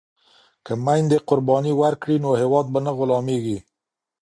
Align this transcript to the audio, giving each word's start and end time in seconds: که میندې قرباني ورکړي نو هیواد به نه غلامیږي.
که 0.65 0.73
میندې 0.85 1.17
قرباني 1.29 1.73
ورکړي 1.81 2.15
نو 2.23 2.29
هیواد 2.41 2.65
به 2.73 2.79
نه 2.85 2.91
غلامیږي. 2.97 3.57